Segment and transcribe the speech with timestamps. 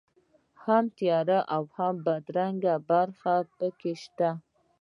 [0.63, 1.63] هم تیاره او
[2.05, 4.29] بدرنګه برخې په کې شته.